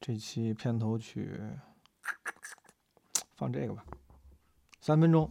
[0.00, 1.40] 这期片头曲
[3.36, 3.84] 放这个吧，
[4.80, 5.30] 三分钟，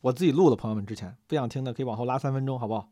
[0.00, 2.88] 我自己录的，朋友们之前不想听的可以往后拉三分钟，好不好？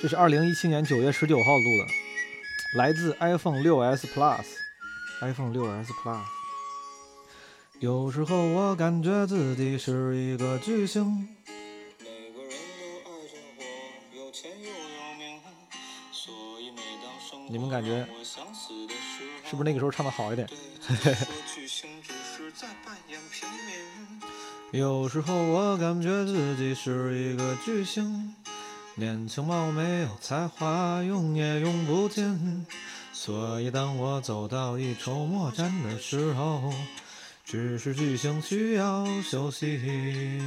[0.00, 6.22] 这是二零一七年九月十九号录的，来自 iPhone 六 S Plus，iPhone 六 S Plus。
[7.80, 11.28] 有时候我感觉自己是一个巨星。
[17.48, 18.06] 你们感觉
[19.48, 20.48] 是不是那个时候唱的好一点？
[24.72, 28.34] 有时候我感觉自己是一个巨星。
[28.96, 32.66] 年轻貌美有才华，用也用不尽，
[33.12, 36.74] 所以当我走到一筹莫展的时候，
[37.44, 40.42] 只是巨星需要休息。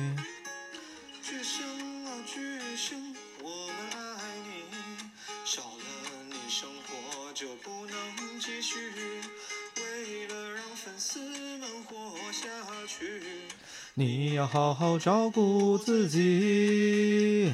[14.42, 17.54] 要好好照顾自己。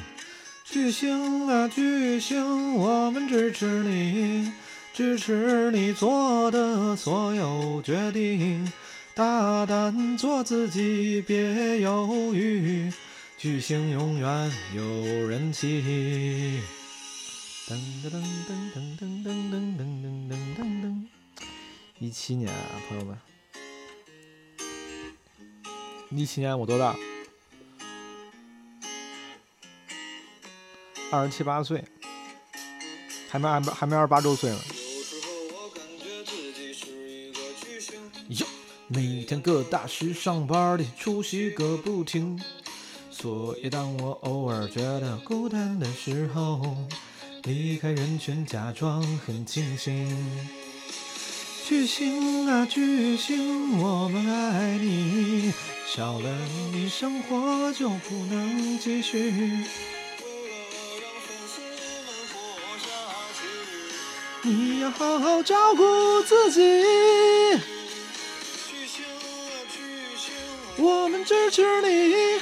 [0.63, 4.49] 巨星啊巨星，我们支持你，
[4.93, 8.71] 支持你做的所有决定，
[9.13, 12.89] 大胆做自己，别犹豫。
[13.37, 14.81] 巨星永远有
[15.27, 16.61] 人气。
[17.67, 18.23] 噔噔噔
[18.73, 21.05] 噔噔噔噔噔噔噔噔噔。
[21.99, 22.55] 一七年啊，
[22.87, 23.17] 朋友们，
[26.09, 26.95] 一七年我多大？
[31.11, 31.83] 二十七八岁，
[33.29, 34.59] 还没二还没二十八周岁呢。
[38.29, 38.45] 哟，
[38.87, 42.41] 每天各大时尚 party 出席个不停，
[43.11, 46.75] 所以当我偶尔觉得孤单的时候，
[47.43, 50.57] 离开人群假装很清醒。
[51.65, 55.53] 巨星啊巨星，我们爱你，
[55.89, 56.29] 少了
[56.73, 59.33] 你生活就不能继续。
[64.43, 66.61] 你要好好照顾自己。
[70.75, 72.37] 我们支持你，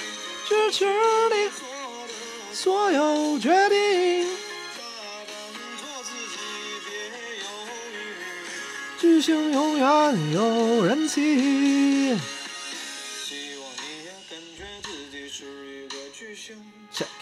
[0.48, 1.50] 支持你
[2.52, 4.28] 所有决定。
[9.00, 12.20] 巨星永远有人气。
[15.38, 16.56] 是一个巨星。
[16.94, 17.13] 这样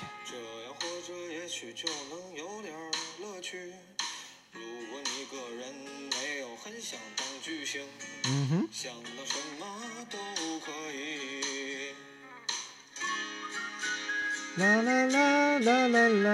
[0.76, 2.72] 活着也许就能有点
[3.20, 3.74] 乐趣。
[4.52, 5.74] 如果你个人
[6.12, 7.82] 没有很想当巨星，
[8.26, 9.66] 嗯哼，想当什么
[10.12, 10.20] 都
[10.60, 11.96] 可以。
[14.58, 16.30] 啦啦啦啦啦啦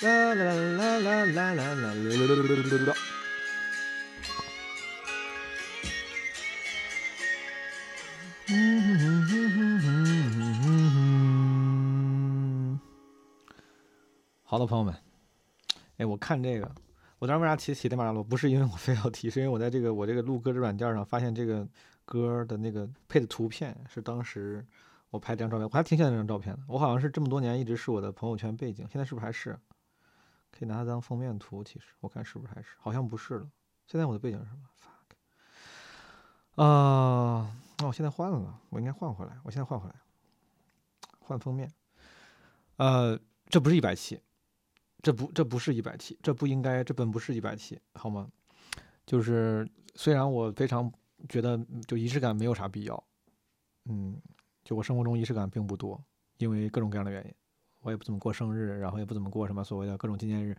[0.00, 1.94] 啦啦啦啦啦啦啦。
[1.94, 2.99] 嗯
[14.50, 14.92] 好的，朋友们，
[15.98, 16.68] 哎，我看这个。
[17.20, 18.20] 我当时为啥提提的马拉罗？
[18.20, 21.64] 不是因为我非要提，是因为我在这个我这个录歌的软件上发现这个
[22.04, 24.66] 歌的那个配的图片是当时
[25.10, 26.62] 我拍这张照片，我还挺喜欢这张照片的。
[26.66, 29.56] 我好像是这么多年一直是我的朋友圈背景，现在是不是还是？
[30.50, 32.70] 可以拿它当封面图，其实我看是不是还是？
[32.80, 33.48] 好像不是了。
[33.86, 34.62] 现在我的背景是什么
[36.56, 37.54] ？fuck 啊！
[37.78, 39.38] 那我现在换了，我应该换回来。
[39.44, 39.94] 我现在换回来，
[41.20, 41.70] 换封面。
[42.78, 43.16] 呃，
[43.48, 44.20] 这不是一百七。
[45.02, 48.28] 这不，这不是一百期，这不应该，这本不是一百期，好吗？
[49.06, 50.92] 就是虽然我非常
[51.28, 53.04] 觉得就仪式感没有啥必要，
[53.86, 54.16] 嗯，
[54.62, 56.00] 就我生活中仪式感并不多，
[56.38, 57.34] 因为各种各样的原因，
[57.80, 60.56] 我也不怎么过生日，然后也不怎么过什么所谓的各种纪念日，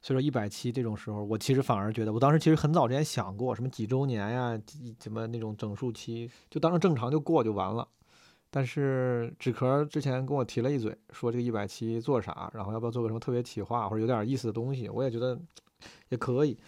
[0.00, 4.60] 所以说一百期这种时候，我其实反而觉得，我当时其实很早之前想过什么几周年呀，
[5.02, 7.88] 什么那种整数期，就当成正常就过就完了。
[8.50, 15.38] 但是纸壳之前跟我提了一嘴，说这个一百七做啥，然后要不要做个什么特别企划或者有点意思的东西，我也觉得
[16.08, 16.58] 也可以。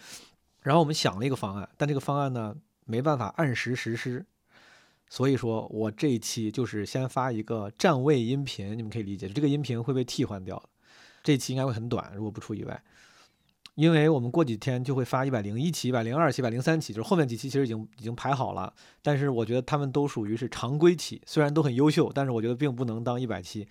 [0.61, 2.55] 然后我们想了一个方案，但这个方案呢
[2.85, 4.23] 没办法按时实施，
[5.09, 10.61] 所以说我这一期就是先发一个站位音频，你们可以理解，这个音频会被替换掉。
[11.23, 12.83] 这期应该会很短，如果不出意外。
[13.75, 18.71] 因为我们过几天就会发一百零一期、一百零二期、一百零三期，就是后面几期其实已经已经排好了，
[19.01, 23.67] 但是我觉得他们都属于是常规期，虽然都很优秀，但是我觉得并不能当一百期，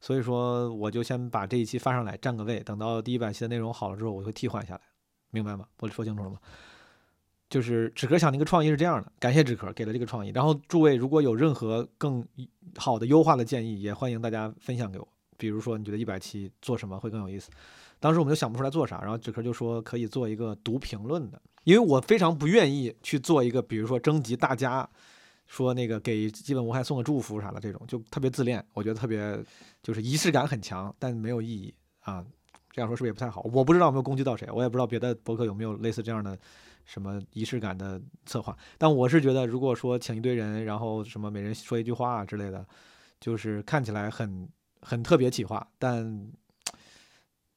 [0.00, 4.80] 所以说我就先把这一期发上来占个位，等到第一百期的内容好了之后，我会替换下来，
[5.30, 5.66] 明白吗？
[5.80, 6.38] 我说清楚了吗？
[7.48, 12.22] 就是纸壳想那个创意是这样的，感谢纸壳给了这个创意，然后诸位如果有任何更
[12.76, 15.08] 好的优化的建议，也欢迎大家分享给我，
[15.38, 17.48] 比如说你觉得一百期做什么会更有意思？
[18.00, 24.88] 当时我们就想不出来做啥，然后纸壳就说可以做一个读评论的，因为我非常不愿意去做一个，比如说征集大家
[25.46, 29.38] 说那个给基本无害送个祝福啥的这种，就特别自恋，我觉得特别
[29.82, 32.24] 就是仪式感很强，但没有意义啊。
[32.70, 33.40] 这样说是不是也不太好？
[33.52, 36.38] 我不知道有没有攻击到谁，我也不知道别的博客有没有类似这样的
[36.84, 38.56] 什么仪式感的策划。
[38.76, 42.64] 但我是觉得，如果说请一堆人，然后什么每人说一句话之类的，
[43.18, 44.48] 就是看起来很
[44.82, 46.30] 很特别企划，但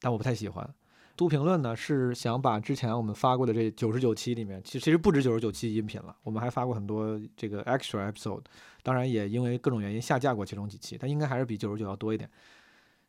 [0.01, 0.67] 但我不太喜欢。
[1.15, 8.41] 读评论呢，是想把之前我们发过的这九十九期里面，其实其实不止九十九期音频了，我们还发过很多这个 extra episode，
[8.81, 12.29] 当然也因为各种原因下架过其中几期，但应该还是比九十九要多一点。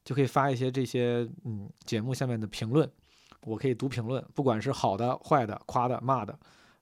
[0.04, 2.90] 就可以发一些这些嗯节目下面的评论，
[3.44, 6.36] 我可以读评论，不管是好的、坏的、夸的、骂的，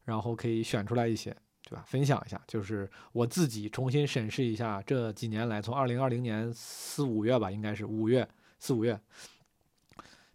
[0.04, 1.30] 然后可以选出来一些，
[1.68, 1.84] 对吧？
[1.86, 8.26] 分享一下，就是我自己重新审视一下这几年来，从二零二零年四五月吧，应该是五月
[8.58, 8.98] 四五月，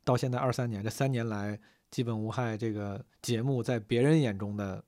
[0.05, 1.59] 到现在二三年这三年来，
[1.91, 4.81] 基本无害这个节目在别人眼中的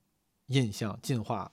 [0.46, 1.52] 印象进化，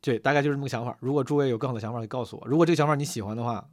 [0.00, 0.96] 对，大概就是这么个想法。
[1.00, 2.46] 如果诸位有更好的想法，可以告诉我。
[2.46, 3.68] 如果这个想法你喜欢的话。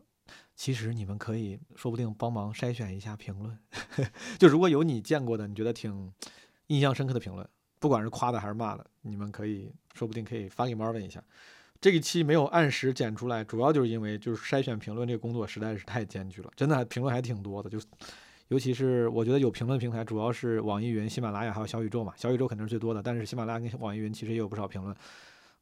[0.55, 3.59] 其实你们可以说不定帮忙筛选一下评论，
[4.39, 6.13] 就如果有你见过的，你觉得挺
[6.67, 7.45] 印象深刻的评论，
[7.77, 11.21] 不管是夸的还是骂的，你们可以说不定可以发给猫问一下。
[11.81, 17.77] 这一期没有按时剪出来，主要就是因为就是筛选评论这个工作实在是太艰巨了，真的评论还挺多的，就
[18.49, 24.95] 尤其是我觉得有评论平台主要是网易云、喜马拉雅还有小宇宙嘛，小宇宙肯定是最多的，但是喜马拉雅跟网易云其实也有不少评论，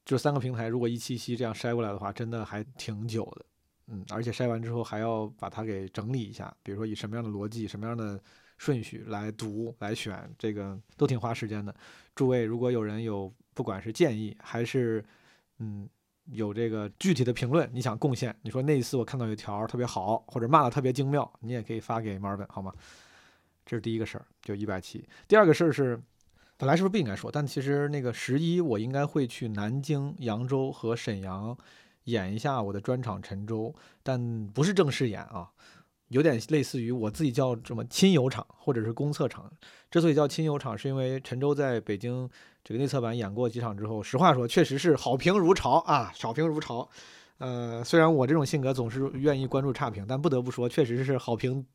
[0.03, 3.45] 这三个平台如果一期一期这样筛过来的话，真的还挺久的。
[3.87, 8.21] 嗯，而且筛完之后还要把它给整理一下，比如说以什么样的逻辑、什么样的
[8.57, 11.73] 顺序来读、来选，这个都挺花时间的。
[12.15, 15.03] 诸位，如果有人有不管是建议还是
[15.59, 15.87] 嗯
[16.31, 22.73] 有这个具体的评论，你想贡献，你说那一次我看到有条特别好，或者骂的特别精妙，你也可以发给 Marvin 好吗？
[23.65, 25.07] 这是第一个事儿，就一百七。
[25.27, 26.01] 第二个事儿是，
[26.57, 31.57] 本来是不是不应该说，但其实那个十一我应该会去南京、扬州和沈阳。
[32.05, 33.73] 演一下我的专场陈舟，
[34.03, 35.49] 但不是正式演啊，
[36.09, 39.51] 有点类似于我自己叫什么亲友场或者是公测场。
[39.89, 42.29] 之所以叫亲友场，是因为陈州在北京
[42.63, 46.89] 这个内测版演过几场之后，实话说确实是好评如潮啊，好评如潮。
[47.39, 51.65] 呃，虽然我这种性格总是愿意关注差评，但不得不说，确实是好评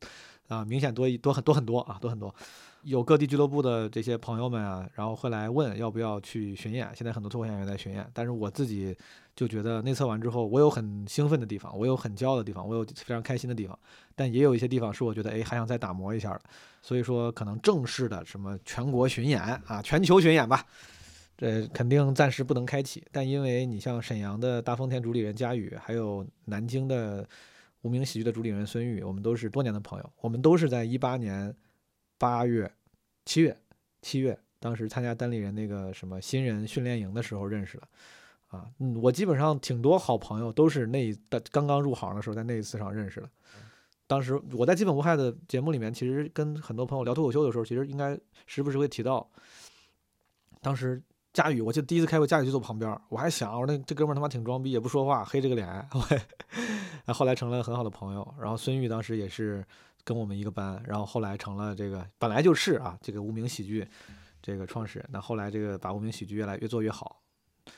[0.47, 2.33] 啊，明显多一多很多很多啊，多很多。
[2.83, 6.89] 有各地俱乐部的这些朋友们啊，然后会来问要不要去巡演。
[6.95, 8.95] 现在很多脱口演员在巡演，但是我自己
[9.39, 13.79] 就觉得内测完之后，我有很兴奋的地方，我有很骄傲的地方，我有非常开心的地方，
[14.13, 16.41] 但也有一些地方是我觉得哎还想再打磨一下的。
[16.81, 20.65] 所以说，可能正式的什么全国巡演啊，全球巡演吧，
[21.37, 23.01] 这肯定暂时不能开启。
[23.13, 27.25] 但因为你像沈阳的大风天主理人佳宇，还有南京的
[27.83, 31.55] 无名喜剧的主理人孙玉，我们都是多年的朋友，我们都是在一八年。
[32.17, 32.69] 八月、
[33.23, 33.57] 七月、
[34.01, 37.87] 七月，当时参加单立人那个什么新人训练营的时候认识的，
[38.49, 41.13] 啊，嗯，我基本上挺多好朋友都是那
[41.51, 43.29] 刚刚入行的时候在那一次上认识的。
[44.05, 49.27] 当时我在基本无害的节目里面，其实跟很多朋友聊脱口秀的时候，其实应该时不时会提到。
[50.61, 51.01] 当时
[51.31, 55.67] 佳宇，我记得第一次开会，佳宇就坐旁边，我还想，我说那这哥们他妈挺装逼，也不说话，黑着个脸，
[57.05, 58.35] 我，后来成了很好的朋友。
[58.39, 59.65] 然后孙玉当时也是。
[60.05, 63.85] 跟我们一个班，然后后来成了这个本来就是啊，这个无名喜剧
[64.41, 65.07] 这个创始人。
[65.11, 67.21] 那后来这个把无名喜剧越来越做越好。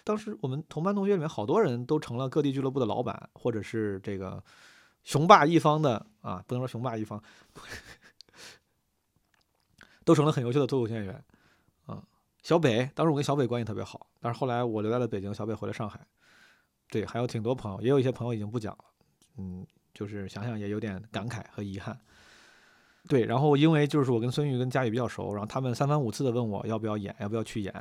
[0.04, 4.44] 当时我们同班同学里面好多人都成了各地俱乐部的老板，或者是这个
[5.04, 7.22] 雄霸一方的啊，不能说雄霸一方，
[10.04, 11.24] 都成了很优秀的脱口秀演员
[11.86, 12.04] 啊。
[12.42, 16.00] 小北当时我跟小北关系特别好，但是后来我留在了北京，小北回了上海。
[16.90, 18.84] 对，还有挺多朋友，也有一些朋友已经不讲了。
[19.38, 21.98] 嗯，就是想想也有点感慨和遗憾。
[23.08, 27.74] 对，然后因为就是我跟孙玉跟佳宇比较熟，然后他们三番五次的问我要不要演，要不要去演，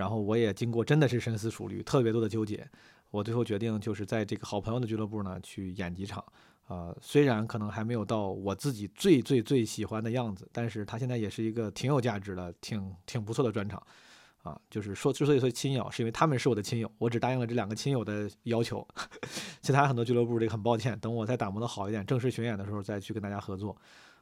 [0.00, 2.66] 然后我也经过真的是深思熟虑，特别多的纠结，
[3.10, 6.24] 我最后决定就是在这个好朋友的俱乐部呢去演几场，
[6.66, 13.78] 啊，虽然可能还没有到我自己最最最喜欢的样子，但是他现在也是一个挺有价值的、挺挺不错的专场，
[14.42, 18.88] 啊，就是说之所以说亲友，是因为他们是我的亲友，我只答应了这两个亲友的要求，
[19.60, 23.76] 其他很多俱乐部这个很抱歉，等我再打磨的好一点，正式巡演的时候再去跟大家合作。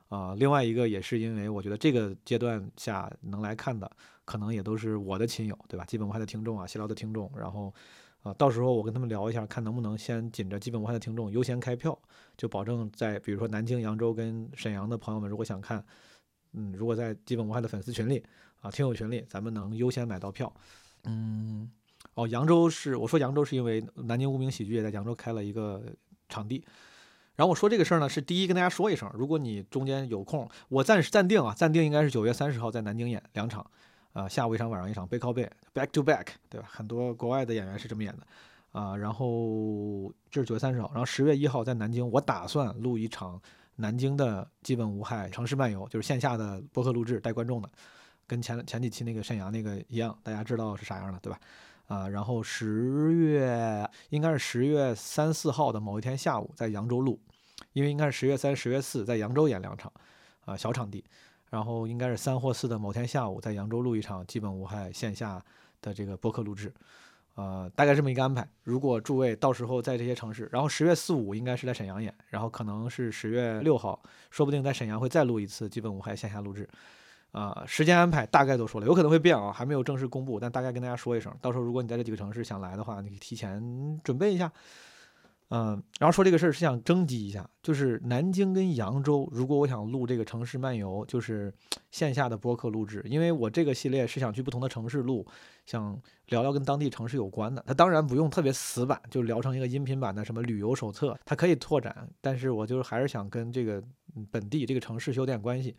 [0.09, 3.91] 啊，另外一个也是因为我觉得这个阶段下能来看的，
[4.25, 5.85] 可能也都是我的亲友，对吧？
[5.85, 7.31] 基本无害的听众啊，闲聊的听众。
[7.37, 7.73] 然后，
[8.23, 11.99] 啊，到时候我跟他们聊一下，看能不能先紧着基本无害的听众优先开票，
[12.39, 15.85] 就保证在比如说南京、扬州跟沈阳的朋友们，如果想看，
[16.55, 18.25] 嗯，如果在基本无害的粉丝群里
[18.63, 20.51] 啊，听友群里，咱们能优先买到票。
[21.05, 21.71] 嗯，
[22.15, 25.83] 哦，扬州是我说扬州是因为南京无名喜剧也在扬州开了一个
[26.31, 26.65] 场地。
[27.39, 33.65] 然后我说这个事儿呢，是第一跟大家说一声，如果你中间有空，我暂时暂定啊，暂定应该是九月三十号在南京演两场，
[34.13, 36.67] 啊，下午一场，晚上一场，背靠背，back to back，对吧？
[36.69, 38.27] 很多国外的演员是这么演的，
[38.73, 43.41] 啊，然后这是九月三十号，然后十月一号在南京，我打算录一场
[43.77, 47.71] 南京的基本无害城市漫游，就是线下的播客录制带观众的，
[48.27, 51.39] 跟前前几期那个沈阳那个一样，大家知道是啥样的，对吧？
[51.87, 57.19] 啊，然后十月应该是十月三四号的某一天下午在扬州录，
[57.73, 59.93] 因为应该是十月三、十月四在扬州演两场，
[60.45, 61.05] 啊小场地，
[61.51, 65.43] 然后应该是三或四的某天下午在扬州录一场基本无害线下
[65.81, 66.73] 的这个播客录制，
[67.35, 68.49] 呃，大概这么一个安排。
[68.65, 76.69] 如果诸位到时候在这些城市，然后十月四五应该是在沈阳演，然后可能是十月六号，说不定在沈阳会再录一次基本无害线下录制。
[77.31, 84.51] 啊，时间安排大概都说了，有可能会变啊，还没有正式公布，但大概跟大家说一声，到时候如果你在这几个城市想来的话，你可以提前准备一下。
[85.51, 91.51] 嗯，然后说这个事儿是想征集一下，就是南京跟扬州，如果我想录这个城市漫游，就是
[91.91, 95.27] 线下的播客录制，因为我这个系列是想去不同的城市录，
[95.65, 97.65] 想聊聊跟当地城市有关的。
[97.67, 103.83] 它当然不用特别死板，就聊成一个音频版的什么旅游手册，它可以拓展，但是我就是还是想跟这个
[104.31, 105.75] 本地这个城市有点关系。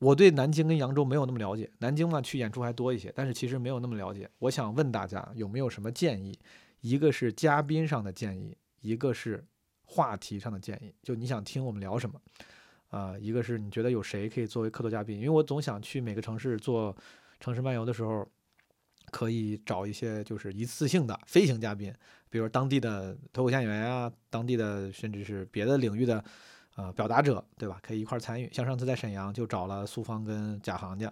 [0.00, 4.28] 我对南京跟扬州没有那么了解，南京嘛去演出还多一些，但是其实没有那么了解。
[4.40, 6.36] 我想问大家有没有什么建议？
[6.80, 9.42] 一个是嘉宾上的建议，一个是
[9.84, 10.94] 话题上的建议。
[11.02, 12.20] 就你想听我们聊什么？
[12.88, 15.16] 啊，一个是你觉得有谁可以作为客座嘉宾？
[15.16, 16.94] 因为我总想去每个城市做
[17.40, 18.28] 城市漫游的时候，
[19.10, 21.94] 可以找一些就是一次性的飞行嘉宾，
[22.28, 26.22] 比如当地的脱口秀演员啊，当地的甚至是别的领域的。
[26.74, 27.78] 呃，表达者对吧？
[27.82, 28.48] 可以一块参与。
[28.50, 31.06] 像上次在沈阳就找了苏芳跟贾行家，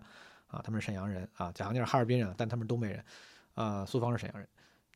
[0.47, 3.05] 啊，他们是沈阳人啊，贾行家是哈尔滨人，但他们是东北人，
[3.53, 4.49] 啊，苏芳是沈阳人。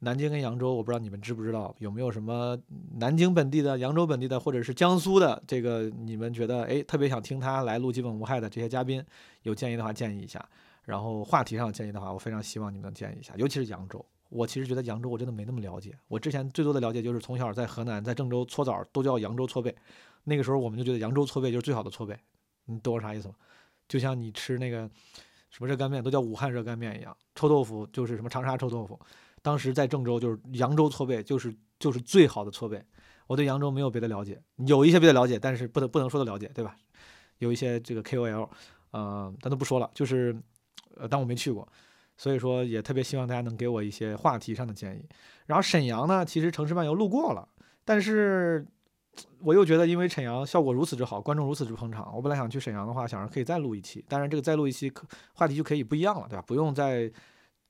[0.05, 2.57] 南京跟扬州，我不知道你们知不知道，有没有什么
[2.99, 9.03] 南京本地的、扬州本地的，或者是江苏的这个，你们觉得哎特别想听他来录基本无害的这些嘉宾，
[9.43, 10.47] 有建议的话建议一下。
[10.85, 14.05] 然后话题上建议的话，我非常希望你们能建议一下，尤其是扬州。
[14.29, 19.75] 我其实觉得扬州我真的没那么了解，我之前最多的了解就是从小在河南在郑州搓澡都叫扬州搓背。
[20.25, 22.15] 那个时候我们就觉得扬州搓背就是最好的搓背，
[22.67, 23.35] 你懂我啥意思吗？
[23.89, 24.91] 就像你吃那个
[25.51, 28.99] 什么热干面都叫武汉热干面一样，臭豆腐就是什么长沙臭豆腐。
[29.45, 32.83] 当时在郑州就是扬州搓背就是就是最好的搓背。
[33.27, 36.75] 我对扬州没有别的了解，有一些别的了解，但是不能不能说的了解，对吧？
[37.41, 38.49] 有一些这个 KOL，
[38.93, 40.35] 呃，咱都不说了，就是
[40.97, 41.69] 呃，当我没去过，
[42.17, 45.07] 所以说也特别希望大家能给我一些话题上的建议。
[45.47, 47.47] 然后沈阳呢，其实城市漫游路过了，
[47.85, 48.67] 但是。
[49.39, 54.05] 我又觉得，因为沈阳效果如此之好，观众如此之捧场，我本来想去沈阳的话，想着可以再录一期。
[54.09, 56.43] 当然，这个再录一期，可话题就可以不一样了，对吧？
[56.45, 57.09] 不用再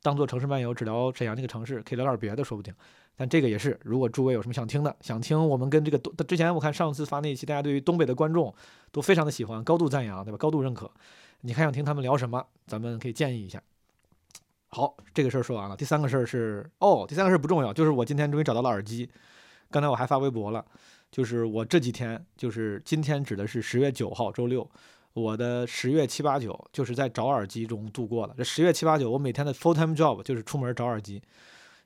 [0.04, 2.74] 当做城市漫游，只聊沈阳这个城市，可以聊点别的，说不定。
[3.16, 8.54] 但这个也是，如果诸位有什么想听的，想听我们跟这个东，之前我看上次发那一期，大家对于东北的观众
[8.92, 10.36] 都非常的喜欢，高度赞扬，对吧？
[10.36, 10.90] 高度认可。
[11.40, 12.44] 你还想听他们聊什么？
[12.66, 13.62] 咱们可以建议一下。
[14.68, 15.74] 好，这个事儿说完了。
[15.74, 19.08] 第三个事儿是，哦，第三个事儿不重要，就是我今天终于找到了耳机。
[19.70, 20.62] 刚才我还发微博了。
[21.10, 24.68] 就是我这几天，就是今天指的是十月九号周六，
[25.14, 28.34] 我的十月七八九就是在找耳机中度过的。
[28.36, 31.22] 这十月七八九，我每天的 full time job 就是出门找耳机，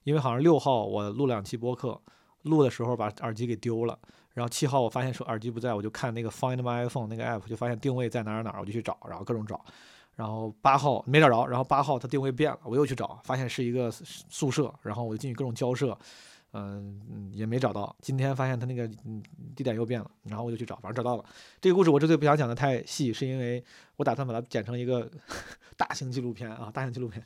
[0.04, 2.00] 因为好像六号我录两期播客，
[2.42, 3.98] 录的时候把耳机给丢了，
[4.32, 9.62] 然后七号我发现说耳机不在，我就看那个 Find My iPhone 那个 app，就发现定位在哪儿哪儿，我就去找，然后各种找，
[10.16, 15.96] 然后八号没找着，然后八号它定位变了，我又去找，发现是一个宿舍，然后我就进去各种交涉。
[16.52, 17.94] 嗯，也没找到。
[18.00, 18.88] 今天发现他那个
[19.54, 21.24] 地点又变了，然后我就去找，反正找到了。
[21.60, 23.62] 这个故事我之所以不想讲的太细，是因为
[23.96, 25.10] 我打算把它剪成一个
[25.76, 27.22] 大型纪录片啊，大型纪录片。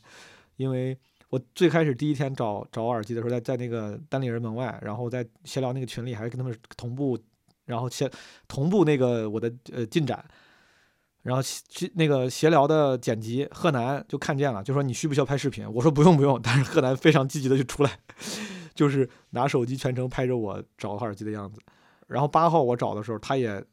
[0.56, 0.96] 因为
[1.30, 7.18] 我最开始第一天找找耳机的时候，在在那个单立人门外，然后在闲聊那个群里，还跟他们同步，
[7.64, 8.10] 然后闲
[8.46, 10.22] 同步那个我的呃进展，
[11.22, 15.66] 然后去那个闲聊的剪辑，贺南就看见了，就说你需不需要拍视频？
[15.72, 17.98] 我说不用不用，但是贺南非常积极的就出来。
[18.74, 21.60] 就是拿手机全程拍着我找耳机的样子，
[22.06, 23.64] 然后八号我找的时候，他也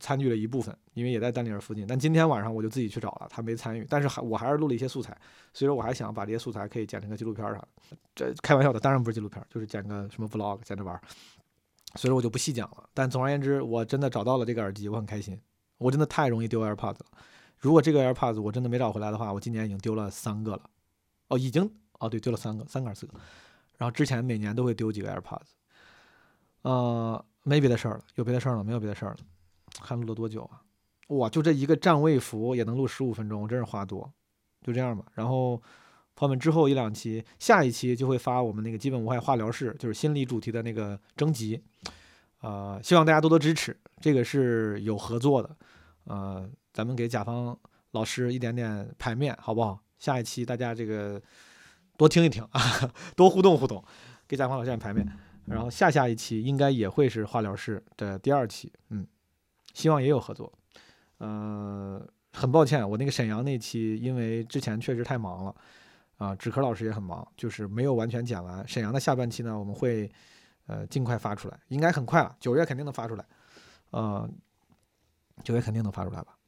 [0.00, 1.86] 参与了一部分，因为也在丹尼尔附近。
[1.86, 5.16] 但今天晚上我就自己去找了，他没参与，但是还我还是录了一些素材，
[5.52, 7.68] 所以说我还想把这些素材可以剪成个纪录片啥的。
[8.14, 10.98] 这开玩笑的，当然不是纪录片，就是剪个什么 vlog，剪着玩。
[11.96, 12.88] 所以说我就不细讲了。
[12.92, 15.40] 但总而言之，我真的找到了这个耳机，我很开心。
[15.78, 17.06] 我真的太容易丢 AirPods 了。
[17.58, 20.62] 如果这个 AirPods 我真的没找回来的话，我今年已经丢了三个了。
[21.28, 23.14] 哦，已经哦，对，丢了三个，三个还是四个？
[23.76, 25.50] 然后之前每年都会丢几个 AirPods，
[26.62, 28.64] 呃，没别的事儿了，有别的事儿了？
[28.64, 29.16] 没有别的事儿了。
[29.80, 30.62] 还录了多久啊？
[31.08, 34.10] 哇，就这一个站位服也能录十五分钟，真是话多。
[34.62, 35.04] 就这样吧。
[35.12, 35.56] 然后
[36.14, 41.62] 朋友们之后一两期，下一期就会发我们那个基本无害化疗室，就是心理主题的那个征集。
[42.40, 45.56] 呃，希望大家多多支持，这个是有合作的，
[46.04, 47.58] 呃，咱们给甲方
[47.90, 49.78] 老师一点点排面，好不好？
[49.98, 51.20] 下一期大家这个
[51.96, 52.60] 多听一听啊，
[53.16, 53.82] 多互动互动，
[54.26, 55.06] 给甲方老师点排面。
[55.46, 59.06] 然后下下一期应该也会是化疗室的第二期，嗯，
[59.74, 60.50] 希望也有合作。
[61.18, 62.00] 呃，
[62.32, 65.54] 很抱歉，我那个沈阳那期因为之前确实太忙了，
[66.16, 68.66] 啊，纸壳老师也很忙，就是没有完全剪完。
[68.66, 70.10] 沈阳的下半期呢，我们会
[70.66, 73.26] 呃尽快发出来，应该很快了，九月肯定能发出来，
[73.90, 74.26] 呃，
[75.42, 76.38] 九月肯定能发出来吧？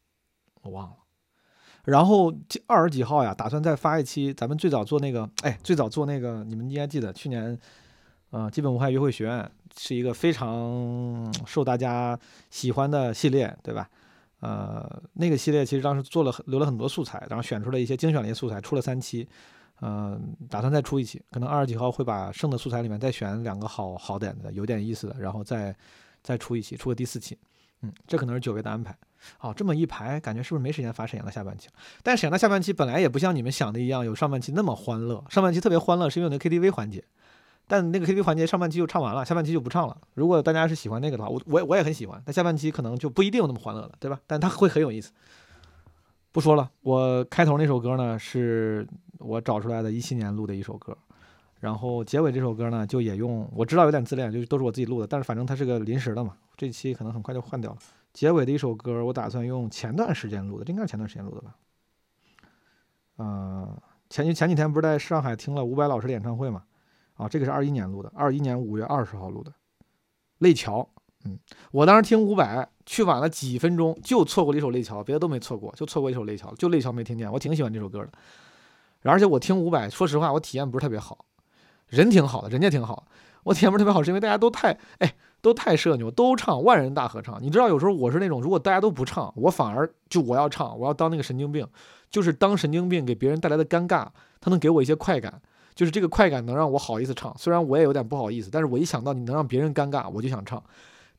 [0.63, 0.97] 我忘了。
[1.87, 2.35] 然后
[2.67, 7.57] 二十几号呀，打算再发一期，咱们最早做那个， 哎，最早做那个，你们应该记得，去年，
[8.31, 12.19] 呃，基本无害约会学院是一个非常 受大家
[12.51, 13.89] 喜欢的系列，对吧？
[14.41, 19.27] 呃，那个系列其实当时做了留了很多素材，然后选出了一些精选的一些素材，出了三期，
[19.81, 25.75] 嗯，打算再出一期，可能二十几号会把剩的素材里面再选两个好好点的，有点意思的，然后再
[26.23, 27.39] 再出一期，出个第四期，
[27.83, 28.93] 嗯，这可能是九月的安排。
[29.41, 31.69] 哦，这么一排，感觉是不是没时间发沈阳的下半期？
[32.03, 35.25] 但沈阳的下半期本来也不像你们想的一样，有上半期那么欢乐。
[35.29, 37.03] 上半期特别欢乐，是因为有那 KTV 环节，
[37.67, 39.97] 但那个 KTV 环节上半期就唱完了，下半期就不唱了。
[40.15, 44.21] 如果大家是喜欢那个的话，我我我也很喜欢，但下半期可能就不一定有那么欢乐了，对吧？
[44.27, 45.13] 但它会很有意思。
[46.33, 48.87] 不说了，我开头那首歌呢，是
[49.19, 50.97] 我找出来的，一七年录的一首歌。
[51.67, 57.79] 然后结尾这首歌呢，就也用我知道有点自恋，就都是我自己录的，但是反正它是个临时的嘛，这期可能很快就换掉了。
[58.13, 61.57] 结尾的一首歌，我打算用前段时间录的，这应该是前段时间录的吧？
[63.17, 66.63] 呃，前前几天不是在上海听了伍佰老师的演唱会嘛？
[67.15, 69.53] 啊，这个是二一年录的，二一年五月二十号录的。
[70.39, 70.89] 泪桥，
[71.25, 71.37] 嗯，
[71.73, 77.29] 我当时听伍佰去晚了几分钟，就错过了一首泪桥，别的都没错过，就错过一首泪桥，就泪桥没听见。
[77.33, 78.13] 我挺喜欢这首歌的，
[79.03, 81.26] 而且我听伍佰，说实话，我体验不是特别好，
[81.89, 83.07] 人挺好的，人家挺好，
[83.45, 85.15] 我体验不是特别好，是因为大家都太哎。
[85.43, 87.41] 都太社牛，都唱万人大合唱。
[87.41, 91.65] 你知道，有时候我是那种，如果大家都不唱，我反而就我要唱，我要当那个神经病，
[92.11, 94.09] 就是当神经病给别人带来的尴尬，
[94.41, 95.41] 他能给我一些快感，
[95.73, 97.33] 就是这个快感能让我好意思唱。
[97.39, 100.61] 虽然我也有点不好意思，但是我一想到你能让别人尴尬，我就想唱。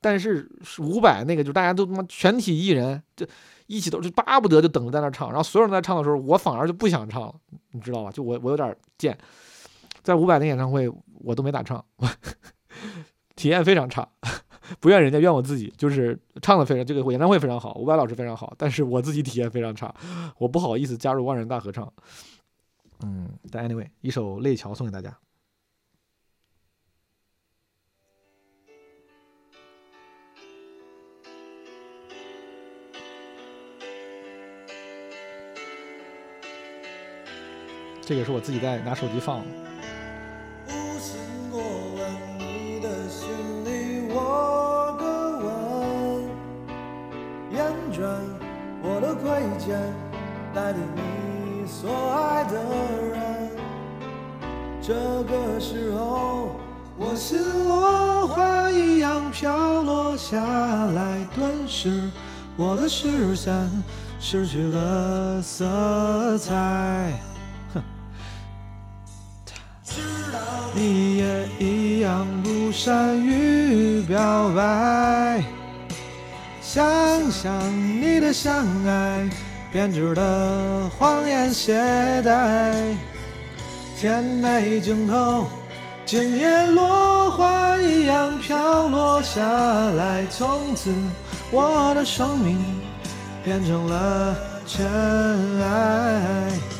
[0.01, 0.49] 但是
[0.79, 3.25] 伍佰那个，就大家都他妈全体艺人，就
[3.67, 7.33] 一起都就巴不得就等着在那唱，然后所有人在唱的时候，我反而就不想唱了，
[7.71, 8.11] 你知道吧？
[8.11, 9.17] 就我我有点贱，
[10.07, 10.89] 在伍佰的演唱会
[11.19, 11.83] 我都没咋唱。
[13.35, 14.07] 体验非常差，
[14.79, 15.67] 不怨人家，怨我自己。
[15.77, 19.93] 就是唱的非常，这个演唱会非常好，伍佰老师非常好，但是我自己体验非常差，
[20.37, 21.91] 我不好意思加入万人大合唱。
[23.03, 25.13] 嗯，但 anyway，一首《泪桥》送给大家。
[38.01, 39.43] 这个是我自己在拿手机放。
[50.53, 52.53] 带给你所爱的
[53.11, 53.51] 人。
[54.81, 56.55] 这个时候，
[56.97, 62.09] 我心落花一样飘落下来，顿时
[62.55, 63.53] 我的视线
[64.19, 67.13] 失去了色彩。
[67.73, 67.83] 哼，
[70.73, 75.16] 你也一样不善于表白。
[77.31, 77.53] 想
[78.01, 79.29] 你的相爱，
[79.71, 81.73] 编织的谎言懈
[82.23, 82.95] 怠，
[83.99, 85.47] 甜美镜头，
[86.05, 90.93] 今夜落花一样飘落下来，从此
[91.51, 92.57] 我的生命
[93.43, 94.35] 变成了
[94.65, 94.85] 尘
[95.61, 96.76] 埃。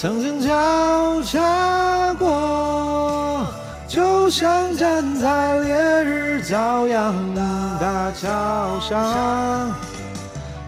[0.00, 3.46] 曾经交叉过，
[3.86, 7.42] 就像站在烈日骄阳的
[7.78, 9.70] 大桥上，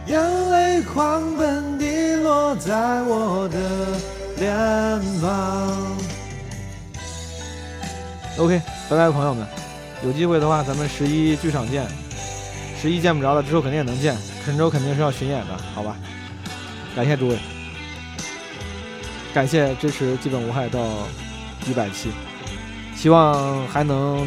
[0.06, 3.58] 眼泪狂奔滴落在我的
[4.36, 5.96] 脸庞。
[8.36, 9.46] OK，拜拜，朋友们，
[10.04, 11.86] 有机会的话，咱们十一剧场见。
[12.78, 14.14] 十一见不着了，之后肯定也能见。
[14.44, 15.96] 陈州肯定是要巡演的，好吧？
[16.94, 17.38] 感谢诸位。
[19.34, 20.80] 感谢支持，基本无害到
[21.66, 22.10] 一百期，
[22.94, 24.26] 希望还能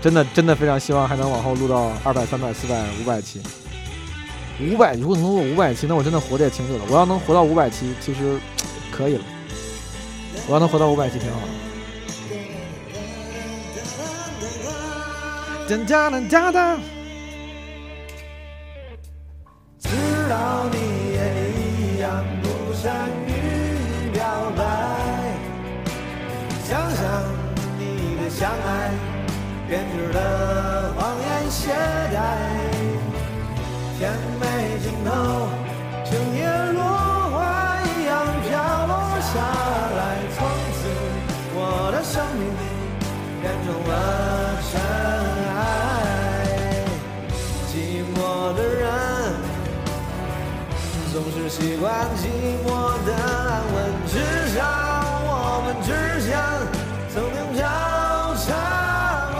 [0.00, 3.40] 真的真的非常希望还能往后录到二百、三百、四百、五百期。
[4.60, 6.84] 五百如果能录五百期，那我真的活得也挺久了。
[6.88, 8.38] 我要能活到五百期，其实
[8.90, 9.24] 可以了。
[10.46, 11.40] 我要能活到五百期，挺好。
[15.68, 16.95] 哒哒哒哒哒。
[24.26, 24.60] 表白，
[26.64, 27.00] 想想
[27.78, 28.90] 你的相爱
[29.68, 31.70] 编织的谎言懈
[32.12, 32.16] 怠，
[33.96, 34.10] 甜
[34.40, 34.44] 美
[34.82, 35.10] 尽头，
[36.10, 36.82] 整夜落
[37.30, 37.36] 花
[37.82, 38.12] 一样
[38.42, 38.50] 飘
[38.88, 39.32] 落下
[39.96, 40.00] 来，
[40.34, 40.38] 从
[40.74, 40.78] 此
[41.54, 41.58] 我
[41.92, 42.42] 的生命
[43.40, 43.92] 变成了
[44.66, 44.74] 尘
[45.54, 45.56] 埃。
[47.70, 47.72] 寂
[48.16, 48.18] 寞
[48.56, 48.82] 的人
[51.12, 51.86] 总是习惯
[52.16, 52.26] 寂
[52.66, 52.66] 寞
[53.06, 53.76] 的安稳，
[54.06, 54.14] 至
[54.54, 54.62] 少
[55.26, 55.28] 我
[55.64, 55.90] 们之
[56.22, 56.30] 间
[57.12, 57.62] 曾经交
[58.44, 58.46] 叉
[59.34, 59.36] 过。